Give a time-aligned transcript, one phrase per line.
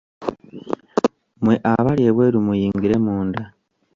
[1.39, 3.43] Mmwe abali ebweru muyingire munda.